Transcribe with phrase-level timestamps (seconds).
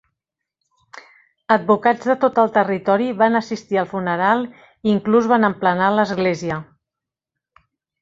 [1.55, 6.63] Advocats de tot el territori van assistir al funeral i inclús van emplenar l'església.